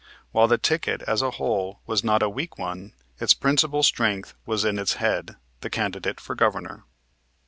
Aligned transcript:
While 0.31 0.47
the 0.47 0.57
ticket, 0.57 1.03
as 1.03 1.21
a 1.21 1.29
whole, 1.29 1.79
was 1.85 2.03
not 2.03 2.23
a 2.23 2.27
weak 2.31 2.57
one, 2.57 2.93
its 3.19 3.35
principal 3.35 3.83
strength 3.83 4.33
was 4.47 4.65
in 4.65 4.79
its 4.79 4.93
head, 4.93 5.35
the 5.59 5.69
candidate 5.69 6.19
for 6.19 6.33
Governor. 6.33 6.85